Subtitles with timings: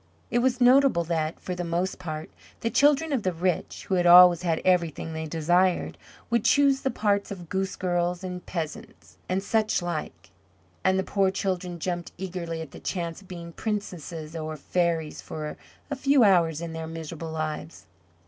[0.31, 4.07] It was noticeable that, for the most part, the children of the rich, who had
[4.07, 5.95] always had everything they desired,
[6.31, 10.31] would choose the parts of goose girls and peasants and such like;
[10.83, 15.55] and the poor children jumped eagerly at the chance of being princesses or fairies for
[15.91, 17.85] a few hours in their miserable lives.